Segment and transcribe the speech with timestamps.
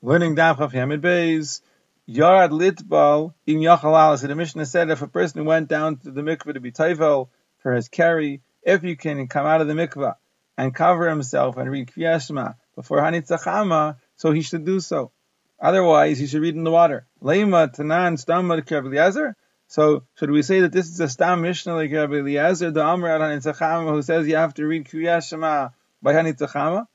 [0.00, 1.60] Learning Daf of Hamid Beis,
[2.08, 4.16] Yarad Litbal in Yachalal.
[4.16, 7.30] So the Mishnah said if a person went down to the mikveh to be Taivel
[7.58, 10.14] for his carry, if you can come out of the mikveh
[10.56, 15.10] and cover himself and read Kriyashma before Hanitzachama, so he should do so.
[15.60, 17.08] Otherwise, he should read in the water.
[17.20, 19.34] Leima Tanan Stamad Eliezer.
[19.66, 23.08] So should we say that this is a Stam Mishnah like Rabbi Eliezer, the Amr
[23.18, 26.86] Hanitzachama, who says you have to read Kriyashma by Hanitzachama?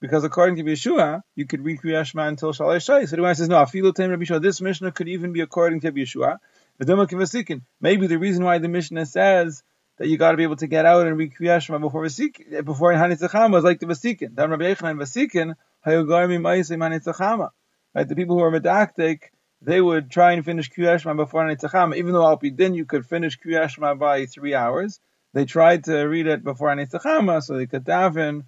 [0.00, 3.06] Because according to Yeshua, you could read Kriyat Shema until Shalosh Shai.
[3.06, 4.42] So the says, no, Afilu Tem Rabbi Yeshua.
[4.42, 6.38] This Mishnah could even be according to Yeshua.
[6.78, 9.62] Maybe the reason why the Mishnah says
[9.96, 12.62] that you got to be able to get out and read Kriyat Shema before Vasikin,
[12.64, 14.34] before Hanitzachama was like the Vasikin.
[14.34, 15.54] Then Rabbi Yechanan Vasikin,
[15.86, 17.50] Hayogarmi Ma'isei Hanitzachama.
[17.94, 19.30] Right, the people who are medactic,
[19.62, 21.96] they would try and finish Kriyat Shema before Hanitzachama.
[21.96, 25.00] Even though Alpidin, you could finish Kriyat Shema by three hours.
[25.32, 28.44] They tried to read it before Hanitzachama, so they could daven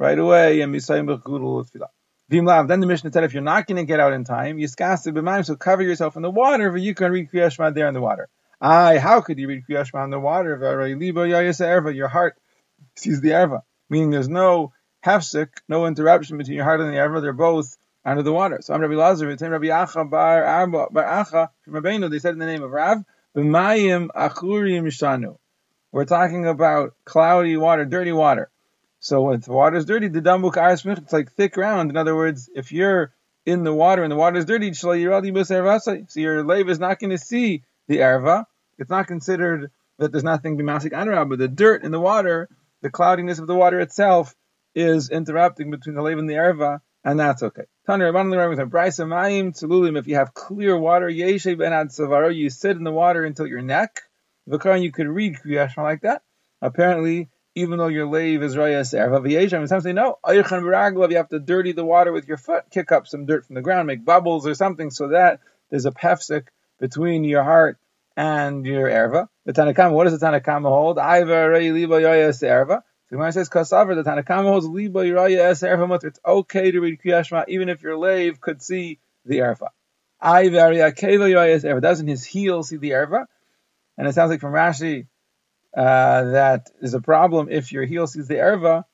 [0.00, 1.66] right away and Misayim Bechudul
[2.32, 2.68] Vimlav.
[2.68, 5.44] Then the Mishnah said if you're not going to get out in time, Yiskasa b'mayim,
[5.44, 8.30] so cover yourself in the water, but you can read Kriyashma there in the water.
[8.62, 10.56] Aye, how could you read Kriyashma in the water?
[11.92, 12.38] Your heart
[12.96, 13.60] sees the erva,
[13.90, 14.72] meaning there's no
[15.04, 17.20] hefsek, no interruption between your heart and the erva.
[17.20, 18.60] They're both under the water.
[18.62, 22.10] So I'm Rabbi Lazar, Rabbi Acha bar bar Acha from Rabbeinu.
[22.10, 23.04] They said in the name of Rav,
[23.36, 24.10] achurim
[24.86, 25.36] shanu.
[25.92, 28.50] We're talking about cloudy water, dirty water.
[29.00, 30.56] So when the water is dirty, the dambuk
[30.98, 31.90] it's like thick ground.
[31.90, 33.14] In other words, if you're
[33.46, 35.50] in the water and the water is dirty, so your lave is
[36.78, 38.44] not going to see the erva.
[38.78, 42.48] It's not considered that there's nothing bimasik anra, but the dirt in the water,
[42.82, 44.34] the cloudiness of the water itself,
[44.74, 47.64] is interrupting between the lave and the erva, and that's okay.
[47.88, 51.38] Tanriban the Ramsay Brahisamayim Tsulim, if you have clear water, you
[52.50, 54.02] sit in the water until your neck.
[54.46, 56.22] You could read kriyashma like that.
[56.60, 60.42] Apparently, even though your lave is rayas erva Sometimes they know you
[61.16, 63.86] have to dirty the water with your foot, kick up some dirt from the ground,
[63.86, 65.40] make bubbles or something, so that
[65.70, 67.78] there's a pefsik between your heart
[68.16, 69.28] and your erva.
[69.46, 70.98] The Tanakama, what does the Tanakama hold?
[70.98, 72.82] Iva rei liba yayas erva.
[73.08, 73.96] The Gemara says kasaver.
[73.96, 76.02] The Tanakama holds liba yayas erva.
[76.04, 79.68] It's okay to read kriyashma even if your lave could see the erva.
[80.22, 81.80] Iva akeva yayas erva.
[81.80, 83.26] Doesn't his heel see the erva?
[83.98, 85.06] And it sounds like from Rashi
[85.76, 88.84] uh, that is a problem if your heel sees the erva,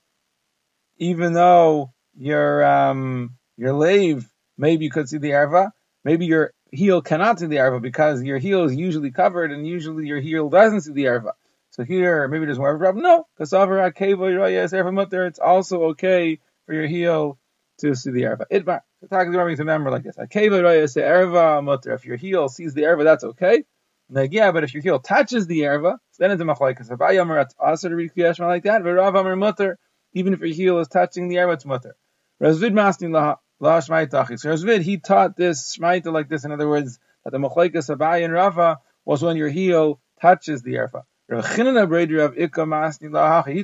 [0.98, 4.28] even though your um, your lave
[4.58, 5.70] maybe you could see the erva,
[6.04, 10.06] maybe your heel cannot see the erva because your heel is usually covered and usually
[10.06, 11.32] your heel doesn't see the erva.
[11.70, 13.02] So here maybe there's more of a problem.
[13.04, 17.38] No, because it's also okay for your heel
[17.78, 18.44] to see the erva.
[18.50, 18.80] Itmar.
[19.10, 20.16] Talking to remember like this.
[20.16, 21.92] Akeva yerayas erva mutter.
[21.92, 23.64] If your heel sees the erva, that's okay.
[24.08, 26.92] Yeah, but if your heel touches the erva, then it's a machlaikas.
[26.92, 28.82] If I it's also to read kriyashma like that.
[28.82, 29.78] V'rav amar mutter,
[30.12, 31.96] even if your heel is touching the erva, it's mutter.
[32.40, 34.44] Razvid masni la la shmaitachis.
[34.44, 36.44] Razvid he taught this shmaita like this.
[36.44, 40.74] In other words, that the machlaikas Abai and Rava was when your heel touches the
[40.74, 41.02] erva.
[41.28, 41.32] He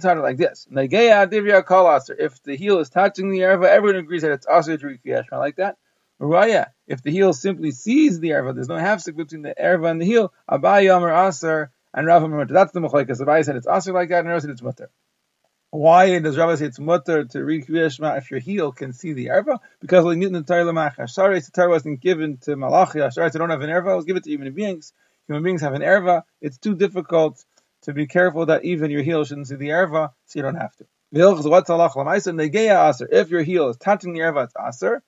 [0.01, 0.67] taught it like this.
[0.69, 5.39] If the heel is touching the erva, everyone agrees that it's also to read kriyashma
[5.39, 5.77] like that.
[6.23, 10.01] Raya, if the heel simply sees the erva, there's no half between the erva and
[10.01, 10.33] the heel.
[10.49, 12.55] Abai Yomer Aser and Rav Mutter.
[12.55, 13.21] That's the machlekes.
[13.21, 14.89] Abai said it's Aser like that, and Rav said it's Mutter.
[15.71, 19.27] Why does Rav say it's Mutter to read Kriyashma if your heel can see the
[19.27, 19.59] erva?
[19.81, 23.11] Because like Newton Torah Lamach Sorry, the Torah wasn't given to Malachi.
[23.11, 23.91] Sorry, I don't have an erva.
[23.91, 24.93] I was given to human beings.
[25.27, 26.23] Human beings have an erva.
[26.41, 27.45] It's too difficult
[27.83, 30.77] to be careful that even your heel shouldn't see the erva, so you don't have
[30.77, 30.87] to.
[31.15, 31.21] If
[33.31, 35.03] your heel is touching the erva, it's aser.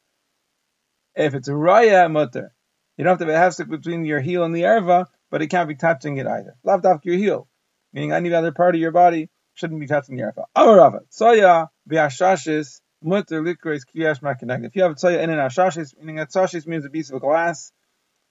[1.17, 2.53] If it's a raya mutter,
[2.97, 5.69] you don't have to have a between your heel and the erva, but it can't
[5.69, 6.57] be touching it either.
[6.65, 7.49] Left off your heel,
[7.93, 10.45] meaning any other part of your body shouldn't be touching the erva.
[10.57, 14.65] Amarava, soya biashashis mutter likres kiyash makinag.
[14.65, 17.21] If you have a soya in an ashashis, meaning that ashashis means a piece of
[17.21, 17.71] glass,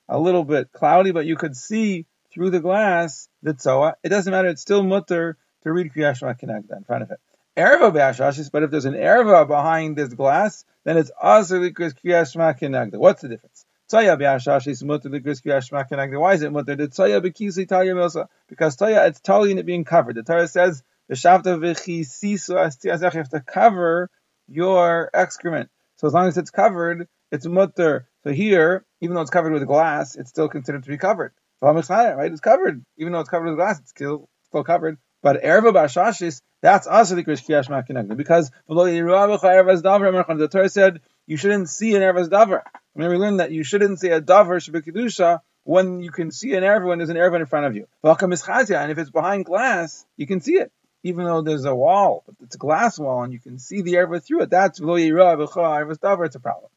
[0.10, 3.96] a little bit cloudy, but you could see through the glass the tzoa.
[4.04, 7.20] It doesn't matter; it's still mutter to read kiyash makinag in front of it
[7.58, 12.36] erva be'ashashis, but if there's an erva behind this glass, then it's aser likris kriyas
[12.60, 12.98] kenagda.
[12.98, 13.66] What's the difference?
[13.92, 16.20] Tzaya be'ashashis mutter likris kriyas kenagda.
[16.20, 16.76] Why is it mutter?
[16.76, 18.28] The tzaya be'kisi talya milsa.
[18.48, 20.16] Because tzaya, it's talya it being covered.
[20.16, 24.10] The Torah says, v'shavta v'chisisu astiyazach, you have to cover
[24.48, 25.70] your excrement.
[25.98, 28.08] So as long as it's covered, it's mutter.
[28.24, 31.34] So here, even though it's covered with glass, it's still considered to be covered.
[31.62, 32.32] Right?
[32.32, 32.84] It's covered.
[32.98, 34.98] Even though it's covered with glass, it's still, still covered.
[35.24, 38.16] But erva b'ashashis, that's also the Krish Kiyash Makinagda.
[38.16, 42.62] Because the Torah said you shouldn't see an Ervas Davar.
[42.96, 46.64] And we learned that you shouldn't see a Davar Shabbat when you can see an
[46.64, 47.88] Erva when there's an Erva in front of you.
[48.04, 50.72] And if it's behind glass, you can see it.
[51.04, 53.94] Even though there's a wall, but it's a glass wall and you can see the
[53.94, 56.70] Erva through it, that's Ervas Davar, it's a problem.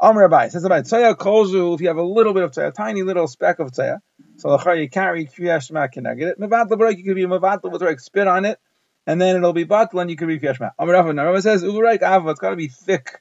[0.00, 2.72] Amr Abai says about Tzaya Kolzu, if you have a little bit of Tzaya, a
[2.72, 4.00] tiny little speck of Tzaya,
[4.36, 6.40] so Lachar you carry Kriyas Shema Keneged it.
[6.40, 8.58] Mevatla Barak, you could be Mevatla with like spit on it,
[9.06, 10.70] and then it'll be Batla and you could be Kriyas Shema.
[10.78, 13.20] Amr Rav, now says, Uvaraik Ava, it's got to be thick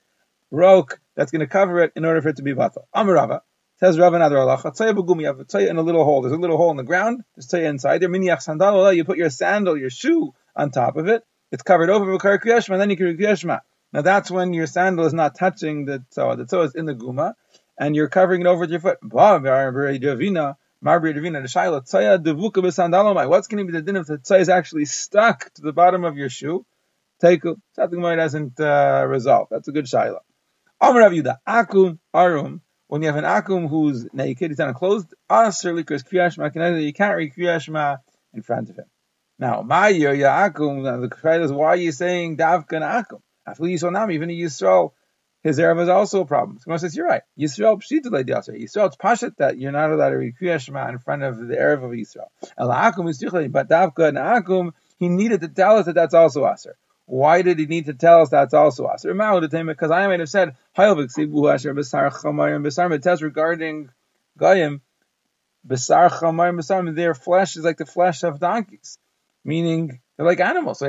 [0.51, 2.83] roke that's going to cover it in order for it to be Batla.
[2.93, 3.41] Amr Rava,
[3.79, 6.21] says Rav another Allah, Tzaya Bugum, you have a Tzaya in a little hole.
[6.21, 8.09] There's a little hole in the ground, there's Tzaya inside there.
[8.09, 11.23] Miniach Sandal, you put your sandal, your shoe on top of it.
[11.51, 13.59] It's covered over with Kriyas Shema, then you can Kriyas Shema.
[13.93, 16.35] Now that's when your sandal is not touching the toe.
[16.35, 17.35] The toe is in the guma,
[17.77, 18.97] and you're covering it over with your foot.
[20.85, 21.29] What's going to be
[23.71, 26.65] the din if the tzai is actually stuck to the bottom of your shoe?
[27.21, 27.43] Take
[27.73, 29.51] something might hasn't uh, resolved.
[29.51, 30.19] That's a good shaila.
[30.81, 32.61] Amar Yuda, akum arum.
[32.87, 36.83] When you have an akum who's naked, he's closed aser likras kriyashma.
[36.83, 37.99] You can't read kriyashma
[38.33, 38.85] in front of him.
[39.39, 40.11] Now, my ya
[40.49, 40.83] akum.
[41.01, 43.21] The question is, why are you saying davka and akum?
[43.47, 44.91] After Yisrael even a Yisrael,
[45.43, 46.57] his Erev is also a problem.
[46.59, 47.21] So says, you're right.
[47.37, 48.57] Yisrael pshita le'diaser.
[48.59, 51.55] Yisrael, it's pashat that you're not allowed to read Kriyat Shema in front of the
[51.55, 52.29] Erev of Yisrael.
[52.57, 53.19] El Akum is
[53.51, 56.77] but Davka and Akum, he needed to tell us that that's also aser.
[57.05, 59.13] Why did he need to tell us that's also aser?
[59.13, 63.89] Because I might have said, it tells regarding
[64.37, 64.81] Goyim,
[65.65, 68.97] their flesh is like the flesh of donkeys.
[69.43, 70.79] Meaning, they're like animals.
[70.79, 70.85] So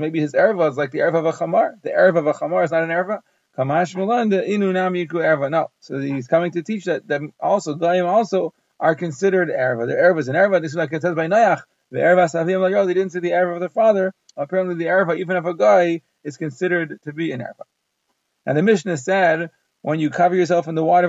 [0.00, 1.80] maybe his erva is like the erva of a chamar.
[1.82, 3.20] The erva of a chamar is not an erva.
[3.56, 5.50] Kamash Milanda inu nam yiku erva.
[5.50, 5.70] No.
[5.80, 9.86] So he's coming to teach that that also goyim also are considered erva.
[9.86, 10.62] The erva is an erva.
[10.62, 11.62] This is like it says by Noach.
[11.90, 14.14] The erva savim like oh they didn't say the erva of their father.
[14.36, 17.64] Apparently the erva even if a guy is considered to be an erva.
[18.46, 19.50] And the Mishnah said
[19.82, 21.06] when you cover yourself in the water,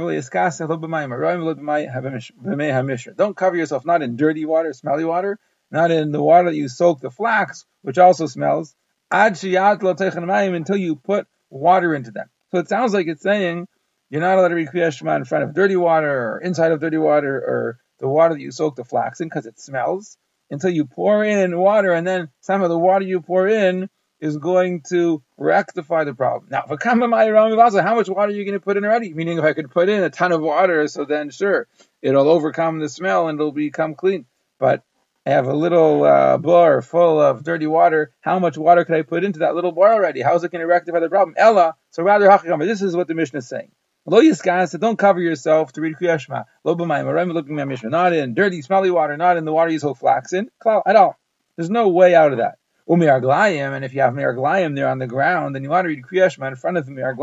[3.15, 5.39] don't cover yourself not in dirty water, smelly water,
[5.71, 8.75] not in the water that you soak the flax, which also smells,
[9.11, 12.29] until you put water into them.
[12.51, 13.67] So it sounds like it's saying
[14.09, 16.79] you're not allowed to read Kriyat Shema in front of dirty water or inside of
[16.79, 20.17] dirty water or the water that you soak the flax in because it smells
[20.49, 23.89] until you pour in water and then some of the water you pour in
[24.19, 26.49] is going to rectify the problem.
[26.49, 29.13] Now, how much water are you going to put in already?
[29.13, 31.67] Meaning, if I could put in a ton of water, so then sure,
[32.01, 34.25] it'll overcome the smell and it'll become clean.
[34.59, 34.83] But
[35.29, 38.11] I have a little uh, bar full of dirty water.
[38.19, 40.21] How much water could I put into that little bar already?
[40.21, 41.35] How is it going to rectify the problem?
[41.37, 42.35] Ella, so rather.
[42.65, 43.71] This is what the Mishnah is saying.
[44.07, 46.45] Lo don't cover yourself to read Kriyashma.
[46.63, 47.91] Lo b'mayim, looking at Mishnah.
[47.91, 50.49] Not in dirty, smelly water, not in the water you soak flax in.
[50.65, 51.15] At all.
[51.55, 52.57] There's no way out of that.
[52.89, 54.33] Umiar and if you have Mir
[54.73, 57.15] there on the ground, then you want to read Kriyashma in front of the Mir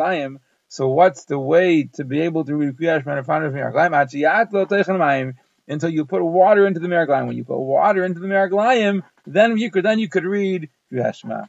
[0.69, 5.35] So what's the way to be able to read Kriyashma in front of Mir Glayim?
[5.69, 7.27] Until you put water into the Meraglayim.
[7.27, 11.49] When you put water into the Meraglayim, then you could then you could read Yeshma.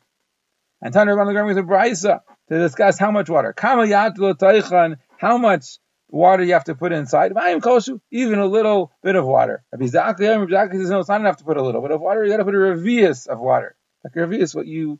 [0.81, 3.53] And Tanur Rabban Lagram with a brisa to discuss how much water.
[3.57, 5.79] How much
[6.09, 7.33] water you have to put inside.
[8.11, 9.63] Even a little bit of water.
[9.79, 12.23] Says no, it's not enough to put a little bit of water.
[12.23, 13.75] You got to put a revius of water.
[14.03, 14.99] Like a revius, what you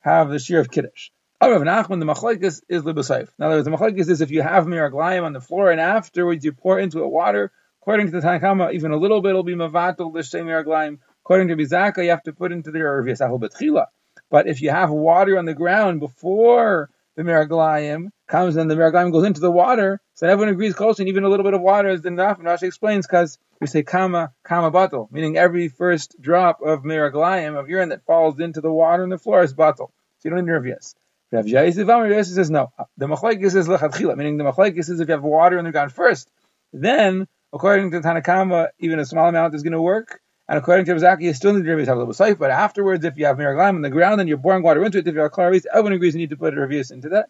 [0.00, 1.10] have the shear of kiddush.
[1.42, 3.28] Rav Nachman, the machlekes is libasayif.
[3.38, 6.44] In other words, the machlekes is if you have miraglayim on the floor and afterwards
[6.44, 7.52] you pour into it water,
[7.90, 11.00] According to the Tanakama, even a little bit will be mavatul l'shem yarglaim.
[11.24, 13.86] According to Bizaka, you have to put into the Ravias betchila.
[14.30, 19.10] But if you have water on the ground before the Meraglayim comes and the Meraglayim
[19.10, 21.88] goes into the water, so everyone agrees close, and even a little bit of water
[21.88, 22.38] is enough.
[22.38, 27.58] And Rashi explains because we say kama kama batal, meaning every first drop of Meraglayim
[27.58, 29.90] of urine that falls into the water on the floor is batal.
[30.20, 30.94] So you don't need Ravias.
[31.32, 31.48] Rav
[32.24, 32.70] says no.
[32.98, 33.68] The machlekes is
[34.16, 36.30] meaning the machlekes is if you have water on the ground first,
[36.72, 40.20] then According to Tanakama, even a small amount is going to work.
[40.48, 42.38] And according to Rizaki, you still need to have a little safe.
[42.38, 45.06] But afterwards, if you have miraglim on the ground and you're pouring water into it,
[45.06, 47.28] if you have clarice, everyone agrees you need to put a revius into that.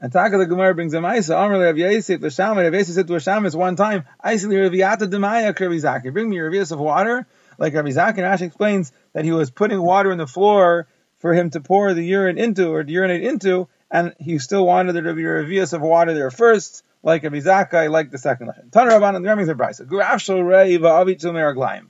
[0.00, 1.36] And Taka the Gemara brings a Maisa.
[1.36, 2.64] Amr Rav Yosef L'Shama.
[2.64, 6.12] Rav Yosef said to Hashamis one time, "Aisli Raviata Demaya Rizaki.
[6.12, 7.26] Bring me a revius of water."
[7.56, 10.88] Like Rav Zaki, and Ash explains that he was putting water in the floor
[11.18, 14.94] for him to pour the urine into or to urinate into, and he still wanted
[14.94, 18.70] there to be revius of water there first like Rabbi Zakai, like the second lesson.
[18.70, 19.86] Tan Rabban and the Reming's Brisa.
[19.86, 21.86] Grafshal rei va'avitzul meraglaim.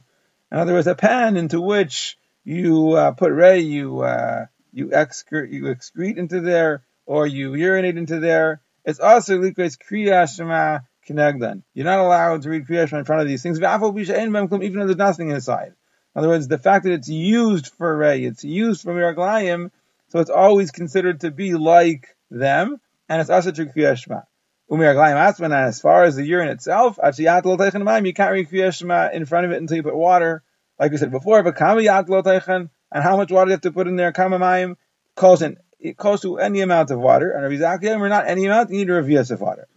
[0.50, 5.52] In other words, a pan into which you uh, put rei, you uh, you excrete,
[5.52, 8.60] you excrete into there, or you urinate into there.
[8.84, 11.62] It's also likres kriya shema kinegdan.
[11.74, 14.96] You're not allowed to read kriya shema in front of these things, even though there's
[14.96, 15.74] nothing inside.
[16.14, 19.70] In other words, the fact that it's used for rei, it's used for miraglayim,
[20.08, 22.78] so it's always considered to be like them,
[23.08, 24.16] and it's also to kriya shema.
[24.16, 24.24] And
[24.72, 29.76] as far as the urine itself, you can't read Kriyashma in front of it until
[29.76, 30.42] you put water.
[30.78, 32.68] Like we said before, but and
[33.04, 34.76] how much water you have to put in there, kamamayim,
[35.14, 35.58] calls in
[35.96, 37.30] close to any amount of water.
[37.32, 39.68] And Rabbi Zakya, we're not any amount, you need a revius of water.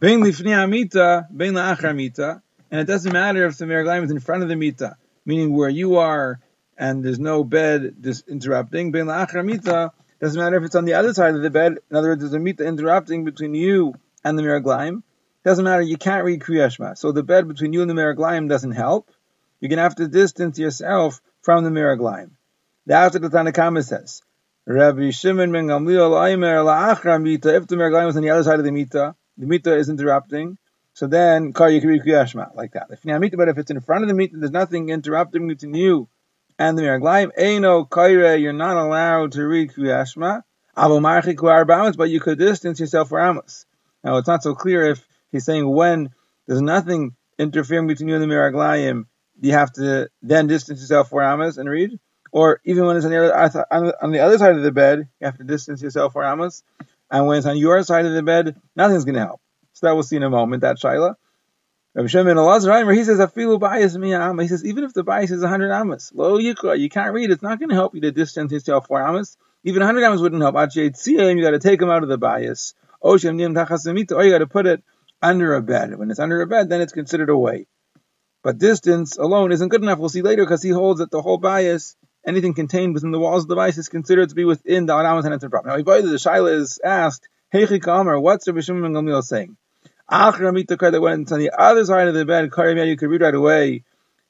[0.00, 1.54] Bein lifnei amita, bein
[1.96, 5.54] mita, and it doesn't matter if the meraglayim is in front of the mita, meaning
[5.54, 6.40] where you are
[6.78, 8.90] and there's no bed just interrupting.
[8.90, 11.78] Bein la'achar mita, doesn't matter if it's on the other side of the bed.
[11.90, 15.02] In other words, there's a mita interrupting between you and the meraglayim.
[15.44, 16.98] Doesn't matter, you can't read kriyashma.
[16.98, 19.10] So the bed between you and the meraglayim doesn't help.
[19.58, 22.30] You're going to have to distance yourself from the meraglayim.
[22.86, 24.22] That's what the Tanakhama says.
[24.66, 27.54] Rabbi Shimon ben Gamliel Aimer la'achar mita.
[27.56, 30.58] If the meraglayim is on the other side of the mita, the mita is interrupting.
[30.92, 32.88] So then, kar you can read kriyashma like that.
[32.90, 36.08] If mita, but if it's in front of the mita, there's nothing interrupting between you
[36.58, 37.30] and the meraglayim.
[37.38, 40.42] Eino kaire, you're not allowed to read kriyashma.
[40.76, 43.64] Avo marchik arbamos, but you could distance yourself for amos.
[44.04, 46.10] Now it's not so clear if he's saying when
[46.46, 49.04] there's nothing interfering between you and the meraglayim,
[49.40, 51.98] you have to then distance yourself for amos and read
[52.32, 55.24] or even when it's on the, other, on the other side of the bed, you
[55.24, 56.62] have to distance yourself for amos.
[57.10, 59.40] And when it's on your side of the bed, nothing's going to help.
[59.72, 61.14] So that we'll see in a moment, that Shaila.
[61.94, 65.72] Rabbi Shimon he says, "Afilu bias miyam." He says, even if the bias is 100
[65.72, 67.30] amos, lo yikra, you can't read.
[67.30, 69.36] It's not going to help you to distance yourself for amos.
[69.64, 70.54] Even 100 amos wouldn't help.
[70.54, 72.74] you got to take them out of the bias.
[73.00, 74.82] Or you got to put it
[75.22, 75.98] under a bed.
[75.98, 77.68] When it's under a bed, then it's considered a weight.
[78.42, 79.98] But distance alone isn't good enough.
[79.98, 83.44] We'll see later because he holds that the whole bias anything contained within the walls
[83.44, 85.64] of the device is considered to be within the Adamas and Enterprise.
[85.66, 89.56] Now, the Shaila is asked, Heichi Kamer, what's Rabbi Shimon ben Gamliel saying?
[90.10, 93.10] Achra Mita that when it's on the other side of the bed, Karim you could
[93.10, 93.84] read right away,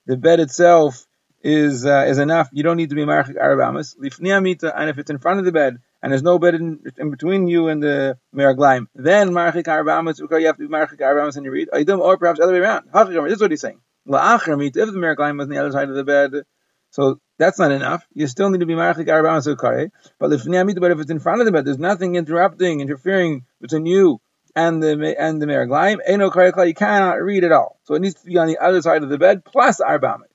[0.06, 1.06] the bed itself
[1.42, 2.48] is uh, is enough.
[2.52, 3.96] You don't need to be Marchik Arabamas.
[3.96, 6.80] Lifnia Mita, and if it's in front of the bed, and there's no bed in,
[6.98, 11.36] in between you and the Meraglaim, then Marchik Arabamas, you have to be Marchik Arabamas
[11.36, 12.88] and you read, or perhaps other way around.
[12.92, 13.80] This is what he's saying.
[14.08, 16.32] La'achra Mita, if the Meraglaim was on the other side of the bed,
[16.90, 18.04] so that's not enough.
[18.12, 19.90] You still need to be marachik arba sukare.
[20.18, 24.20] But if it's in front of the bed, there's nothing interrupting, interfering between you
[24.56, 25.98] and the and the meraglaim.
[26.66, 27.78] You cannot read at all.
[27.84, 30.29] So it needs to be on the other side of the bed plus arbamis.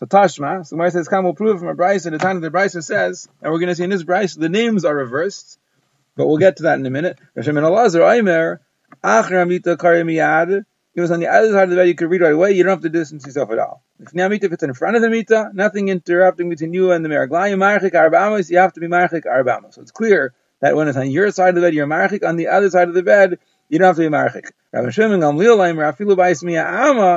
[0.00, 2.82] So Tashma, so Gemara says, "Come, we'll prove from a brisa." The time the brisa
[2.82, 5.58] says, and we're going to see in this brisa, the names are reversed,
[6.16, 7.18] but we'll get to that in a minute.
[7.38, 8.62] Shimon ben Elazar Aimer,
[9.04, 10.64] Achra Mita
[10.94, 12.52] it was on the other side of the bed, you could read right away.
[12.52, 13.82] You don't have to distance yourself at all.
[13.98, 17.58] If if it's in front of the mita, nothing interrupting between you and the meraglayim,
[17.58, 19.74] marchik arbamos, you have to be marchik arbamos.
[19.74, 22.26] So it's clear that when it's on your side of the bed, you're marchik.
[22.26, 23.38] On the other side of the bed,
[23.68, 24.50] you don't have to be marchik.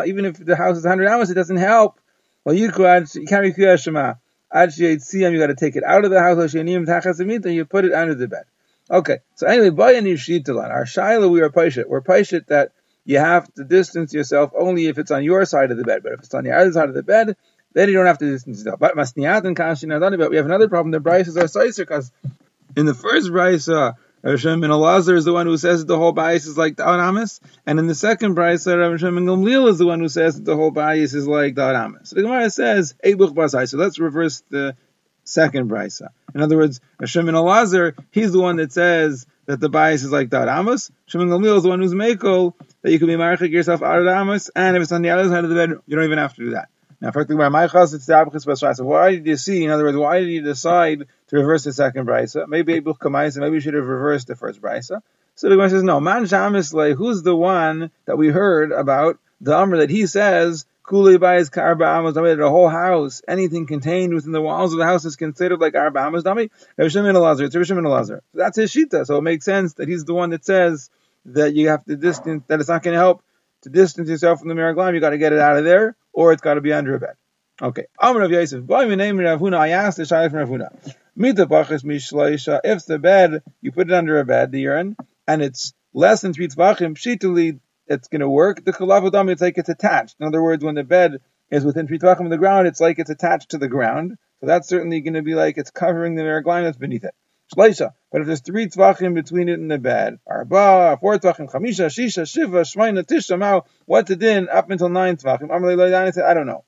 [0.08, 2.00] Even if the house is 100 amos, it doesn't help.
[2.46, 4.18] Well, you can't be kuyashema.
[4.56, 6.54] You got to take it out of the house.
[6.54, 8.44] and You put it under the bed.
[8.92, 9.20] Okay.
[9.36, 11.88] So anyway, buy a new shetel, our shaila, we are paishit.
[11.88, 12.72] We're paishit that
[13.06, 16.04] you have to distance yourself only if it's on your side of the bed.
[16.04, 17.36] But if it's on the other side of the bed,
[17.74, 18.80] then you don't have to distance yourself.
[18.80, 20.92] But and we have another problem.
[20.92, 22.12] The brises are soiser because
[22.76, 26.14] in the first brisa, Shimon ben Elazar is the one who says that the whole
[26.14, 29.86] bias is like the Adamis, and in the second brisa, Shimon ben Gamliel is the
[29.86, 32.08] one who says that the whole bias is like the Adamis.
[32.08, 33.68] So the Gemara says Eibuch Basai.
[33.68, 34.78] So let's reverse the
[35.26, 36.08] second brisa.
[36.34, 40.30] In other words, and Elazar, he's the one that says that the bias is like
[40.30, 40.90] the Adamis.
[41.06, 44.08] Shimon Gamliel is the one who's Mako, that you can be marchik yourself out of
[44.08, 46.34] amos, and if it's on the other side of the bed, you don't even have
[46.36, 46.70] to do that.
[47.04, 48.78] Now, first by my chas, it's the abrichas basrasa.
[48.78, 49.66] So why did you see?
[49.66, 52.48] In other words, why did you decide to reverse the second brisa?
[52.48, 55.02] Maybe Ebuch Kamaisa, maybe you should have reversed the first brisa.
[55.36, 59.54] So the Gemara says, no, man shamisle, who's the one that we heard about the
[59.54, 62.38] Amr that he says Kuli buys karba amos dami.
[62.38, 66.06] The whole house, anything contained within the walls of the house is considered like arba
[66.08, 66.52] amos dami.
[66.78, 67.42] Rav Shimon Elazar.
[67.42, 68.22] It's Rav Shimon Elazar.
[68.34, 69.06] That's his shita.
[69.06, 70.90] So it makes sense that he's the one that says
[71.26, 73.22] that you have to distance, that it's not going to help
[73.64, 76.32] to distance yourself from the Miraglam, you got to get it out of there, or
[76.32, 77.16] it's got to be under a bed.
[77.62, 77.86] Okay.
[78.00, 80.96] Amr of Yosef, boy, my name Rav I asked the Shayach from Rav Huna.
[81.16, 84.96] If the bed, you put it under a bed, the urine,
[85.28, 88.64] and it's less than three tzvachim, pshituli, it's going to work.
[88.64, 90.16] The kalavadam, it's like it's attached.
[90.20, 92.98] In other words, when the bed is within three tzvachim of the ground, it's like
[92.98, 94.18] it's attached to the ground.
[94.40, 97.14] So that's certainly going to be like it's covering the that's beneath it.
[97.56, 102.28] But if there's three tvachim between it and the bed, arba, four tvachim, chamisha, shisha,
[102.32, 105.52] shiva, shmaina, tisha, mao, what's the din up until nine tvachim?
[105.52, 106.64] I don't know.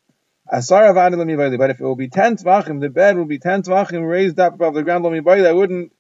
[0.48, 4.40] Asar but if it will be ten tvachim, the bed will be ten tvachim raised
[4.40, 5.06] up above the ground.
[5.06, 5.92] I wouldn't.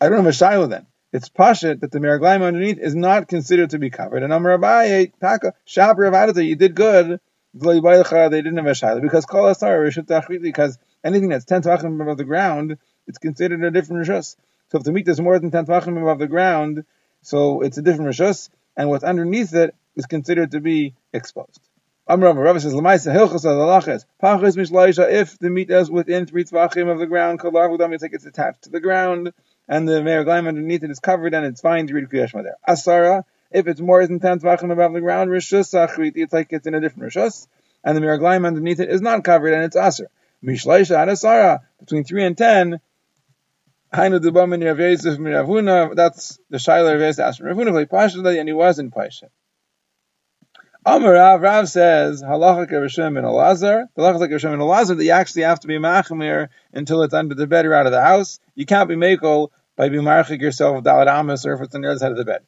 [0.00, 0.86] I don't have a shiloh then.
[1.12, 4.22] It's pashit that the meraglaim underneath is not considered to be covered.
[4.22, 7.20] And Amar Abaye, Taka, Shaper of you did good.
[7.54, 9.90] They didn't have a shiloh because kol asar
[10.40, 14.36] because anything that's ten tvachim above the ground it's considered a different rishus.
[14.70, 16.84] So if the meat is more than ten tvachim above the ground,
[17.22, 21.60] so it's a different rishus, and what's underneath it is considered to be exposed.
[22.08, 23.10] Says Mishloisha.
[25.10, 28.70] If the meat is within three tvachim of the ground, Kalar Hudam, it's attached to
[28.70, 29.32] the ground.
[29.68, 32.56] and the meraglaim underneath it is covered, and it's fine to read Kriyashma there.
[32.68, 35.72] Asara, if it's more than 10 tvachim above the ground, Rishus
[36.16, 37.46] it's like it's in a different Rishus,
[37.84, 40.08] and the meraglaim underneath it is not covered, and it's Asar.
[40.44, 42.80] Mishlaisha Asara, between 3 and 10,
[43.92, 48.90] Hainu Dubamin Rav Yosef Miravuna, that's the Shaila Rav Yosef Ravuna, and he was in
[48.90, 49.24] Paisha.
[50.84, 53.86] Amar Rav, Rav says, halacha Rishon and Elazar.
[53.96, 57.36] Halacha like Rishon and Elazar that you actually have to be machmir until it's under
[57.36, 58.40] the bed or out of the house.
[58.56, 61.82] You can't be makel by being marchik yourself of Dalit Amos or if it's on
[61.82, 62.40] the other side of the bed.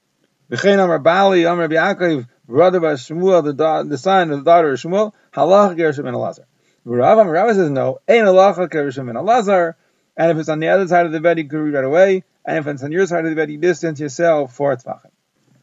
[0.50, 4.80] V'chein Amar Bali, Amar Yaakov, brother of Shmuel, the, the son of the daughter of
[4.80, 6.46] Shmuel, halacha Rishon and Elazar.
[6.84, 9.74] Rav Amar Rav says no, ain't halacha Rishon and Elazar.
[10.16, 12.24] And if it's on the other side of the bed, you can read right away.
[12.44, 15.10] And if it's on your side of the bed, you distance yourself for tvachim.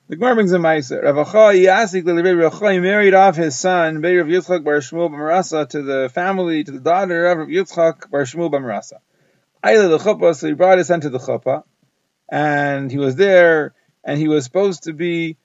[0.07, 1.03] The Gemara brings a ma'aser.
[1.03, 1.67] Rav Achai
[2.41, 6.71] Rav married off his son Beir of Yitzchak Bar Shmuel B'Marasa to the family to
[6.71, 8.99] the daughter of Rav Yitzchak Bar Shmuel B'Marasa.
[9.63, 11.63] Ayla the chuppah, so he brought his son to the chuppah,
[12.27, 15.37] and he was there, and he was supposed to be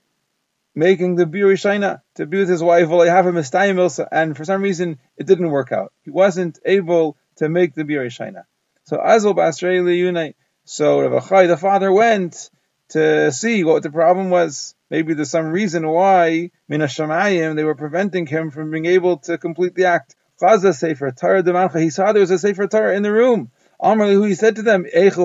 [0.74, 2.90] making the Bir Shaina to be with his wife.
[2.90, 5.92] And for some reason it didn't work out.
[6.02, 8.44] He wasn't able to make the Bir Shaina.
[8.86, 10.36] So Azul Basrei Unite.
[10.64, 12.50] So Rav Achai, the father, went
[12.90, 14.76] to see what the problem was.
[14.90, 19.74] Maybe there's some reason why Minashamayim they were preventing him from being able to complete
[19.74, 20.14] the act.
[20.40, 21.80] Chaza Sefer Torah Demancha.
[21.80, 23.50] He saw there was a Sefer Torah in the room.
[23.82, 25.18] Amarli, who he said to them, If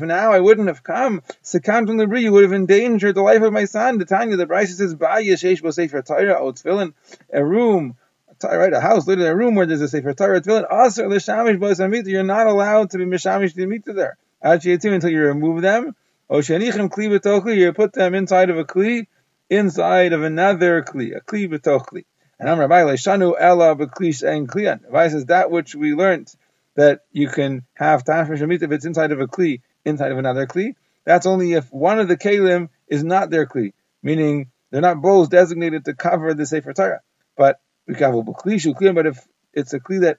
[0.00, 3.64] now I wouldn't have come, Sekantum Libri, you would have endangered the life of my
[3.64, 3.98] son.
[3.98, 6.94] The Tanya, the Bryce says, Ba Yeshesh Sefer Torah, O Tfilin,
[7.32, 7.96] a room,
[8.42, 11.70] right, a house, literally a room where there's a Sefer Torah, Tfilin, Aser L'Shamish Bo
[11.72, 14.16] Samita, you're not allowed to be Mishamish Dimita there.
[14.42, 15.94] Actually, Until you remove them,
[16.30, 19.06] Oshanichim kli b'tochli, you put them inside of a kli,
[19.48, 22.04] inside of another kli, a kli b'tochli.
[22.38, 24.84] And I'm Rabbi Leishanu ella b'kli and kliyan.
[24.84, 26.32] Rabbi says that which we learned
[26.76, 30.46] that you can have time shemit if it's inside of a kli, inside of another
[30.46, 30.74] kli.
[31.04, 35.30] That's only if one of the kalim is not their kli, meaning they're not both
[35.30, 37.00] designated to cover the sefer Torah.
[37.36, 40.18] But But if it's a kli that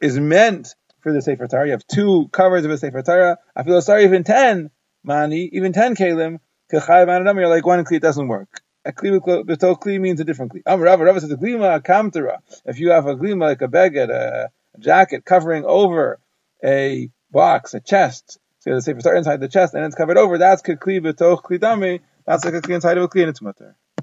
[0.00, 3.38] is meant for the sefer Torah, you have two covers of a sefer Torah.
[3.54, 4.70] I feel sorry even ten
[5.02, 6.38] mani, even ten kalim,
[6.72, 8.62] you're like one kli, it doesn't work.
[8.84, 10.62] A kli beto kli means a different kli.
[10.66, 12.38] Am Rava, says a glima kamtera.
[12.64, 16.18] If you have a glima like a beged, a, jacket covering over
[16.64, 20.38] a box, a chest, so the sefer start inside the chest and it's covered over,
[20.38, 23.76] that's kli beto kli that's like a kli inside of a kli and it's mutter.